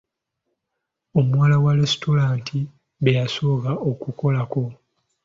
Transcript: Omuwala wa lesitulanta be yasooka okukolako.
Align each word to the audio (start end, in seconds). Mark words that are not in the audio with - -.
Omuwala 1.19 1.55
wa 1.63 1.71
lesitulanta 1.79 2.57
be 3.01 3.09
yasooka 3.17 3.71
okukolako. 3.89 4.63